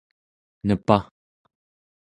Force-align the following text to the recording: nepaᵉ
nepaᵉ 0.67 0.99